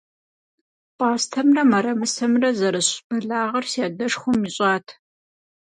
[0.97, 4.87] Пӏастэмрэ мэрэмысэмрэ зэрысщӏ бэлагъыр си адшхуэм ищӏат.